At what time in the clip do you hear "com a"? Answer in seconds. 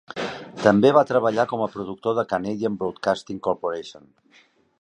1.51-1.69